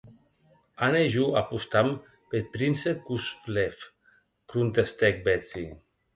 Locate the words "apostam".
1.41-1.89